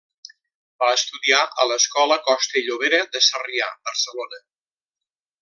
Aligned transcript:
Va 0.83 0.87
estudiar 0.99 1.41
a 1.63 1.67
l’escola 1.71 2.17
Costa 2.29 2.59
i 2.63 2.65
Llobera 2.69 3.03
de 3.17 3.23
Sarrià, 3.27 3.69
Barcelona. 3.91 4.43